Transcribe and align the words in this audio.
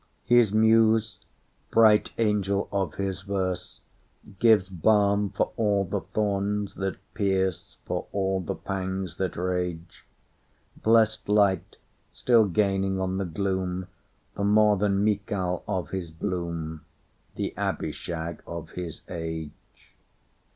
His 0.25 0.51
muse, 0.51 1.19
bright 1.69 2.11
angel 2.17 2.67
of 2.71 2.95
his 2.95 3.21
verse, 3.21 3.81
Gives 4.39 4.67
balm 4.71 5.29
for 5.29 5.51
all 5.57 5.85
the 5.85 5.99
thorns 6.01 6.73
that 6.73 6.95
pierce, 7.13 7.77
For 7.85 8.07
all 8.11 8.39
the 8.41 8.55
pangs 8.55 9.17
that 9.17 9.37
rage; 9.37 10.07
Blest 10.75 11.29
light, 11.29 11.77
still 12.11 12.45
gaining 12.45 12.99
on 12.99 13.19
the 13.19 13.25
gloom, 13.25 13.89
The 14.35 14.43
more 14.43 14.75
than 14.75 15.03
Michal 15.03 15.63
of 15.67 15.91
his 15.91 16.09
bloom, 16.09 16.81
The 17.35 17.55
Abishag 17.55 18.41
of 18.47 18.71
his 18.71 19.03
age. 19.07 19.91